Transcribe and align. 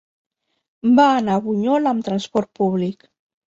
Va 0.99 1.05
anar 1.17 1.35
a 1.41 1.45
Bunyol 1.49 1.91
amb 1.93 2.09
transport 2.09 2.53
públic. 2.63 3.09